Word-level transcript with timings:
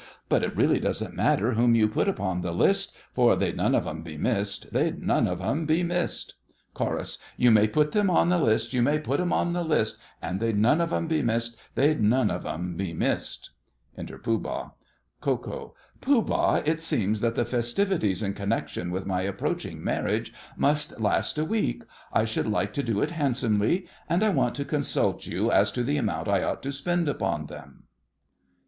But 0.29 0.41
it 0.41 0.55
really 0.57 0.79
doesn't 0.79 1.13
matter 1.13 1.51
whom 1.53 1.75
you 1.75 1.87
put 1.87 2.07
upon 2.07 2.41
the 2.41 2.53
list, 2.55 2.95
For 3.11 3.35
they'd 3.35 3.55
none 3.55 3.75
of 3.75 3.85
'em 3.85 4.01
be 4.01 4.17
missed—they'd 4.17 4.99
none 4.99 5.27
of 5.27 5.39
'em 5.41 5.67
be 5.67 5.83
missed! 5.83 6.33
CHORUS. 6.73 7.19
You 7.37 7.51
may 7.51 7.67
put 7.67 7.95
'em 7.95 8.09
on 8.09 8.29
the 8.29 8.39
list—you 8.39 8.81
may 8.81 8.97
put 8.97 9.19
'em 9.19 9.31
on 9.31 9.53
the 9.53 9.63
list; 9.63 9.99
And 10.19 10.39
they'll 10.39 10.55
none 10.55 10.81
of 10.81 10.91
'em 10.91 11.05
be 11.05 11.21
missed—they'll 11.21 11.99
none 11.99 12.31
of 12.31 12.47
'em 12.47 12.75
be 12.75 12.93
missed! 12.93 13.51
Enter 13.95 14.17
Pooh 14.17 14.39
Bah. 14.39 14.71
KO. 15.19 15.75
Pooh 16.01 16.23
Bah, 16.23 16.63
it 16.65 16.81
seems 16.81 17.21
that 17.21 17.35
the 17.35 17.45
festivities 17.45 18.23
in 18.23 18.33
connection 18.33 18.89
with 18.89 19.05
my 19.05 19.21
approaching 19.21 19.83
marriage 19.83 20.33
must 20.57 20.99
last 20.99 21.37
a 21.37 21.45
week. 21.45 21.83
I 22.11 22.25
should 22.25 22.47
like 22.47 22.73
to 22.73 22.81
do 22.81 23.03
it 23.03 23.11
handsomely, 23.11 23.85
and 24.09 24.23
I 24.23 24.29
want 24.29 24.55
to 24.55 24.65
consult 24.65 25.27
you 25.27 25.51
as 25.51 25.71
to 25.73 25.83
the 25.83 25.97
amount 25.97 26.27
I 26.27 26.41
ought 26.41 26.63
to 26.63 26.71
spend 26.71 27.07
upon 27.07 27.45
them. 27.45 27.83